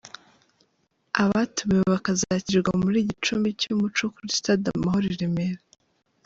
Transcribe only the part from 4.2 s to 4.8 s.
Stade